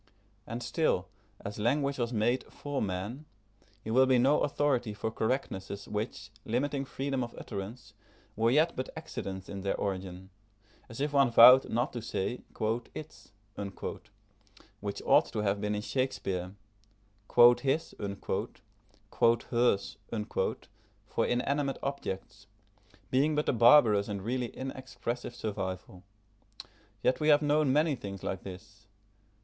And 0.47 0.63
still, 0.63 1.09
as 1.45 1.59
language 1.59 1.99
was 1.99 2.11
made 2.11 2.43
for 2.51 2.81
man, 2.81 3.25
he 3.83 3.91
will 3.91 4.07
be 4.07 4.17
no 4.17 4.39
authority 4.39 4.95
for 4.95 5.11
correctnesses 5.11 5.87
which, 5.87 6.31
limiting 6.43 6.85
freedom 6.85 7.23
of 7.23 7.35
utterance, 7.37 7.93
were 8.35 8.49
yet 8.49 8.75
but 8.75 8.89
accidents 8.97 9.47
in 9.47 9.61
their 9.61 9.75
origin; 9.77 10.31
as 10.89 10.99
if 11.01 11.13
one 11.13 11.29
vowed 11.29 11.69
not 11.69 11.93
to 11.93 12.01
say 12.01 12.41
"its," 12.95 13.31
which 14.79 15.01
ought 15.05 15.25
to 15.31 15.37
have 15.41 15.61
been 15.61 15.75
in 15.75 15.83
Shakespeare; 15.83 16.55
"his" 17.61 17.93
"hers," 19.51 19.97
for 21.05 21.25
inanimate 21.27 21.77
objects, 21.83 22.47
being 23.11 23.35
but 23.35 23.47
a 23.49 23.53
barbarous 23.53 24.07
and 24.07 24.23
really 24.23 24.47
inexpressive 24.47 25.35
survival. 25.35 26.01
Yet 27.03 27.19
we 27.19 27.27
have 27.27 27.43
known 27.43 27.71
many 27.71 27.95
things 27.95 28.23
like 28.23 28.41
this. 28.41 28.87